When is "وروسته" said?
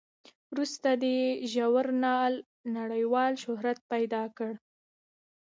0.51-0.89